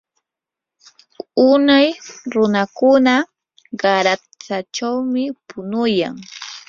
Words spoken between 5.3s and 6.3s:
punuyan.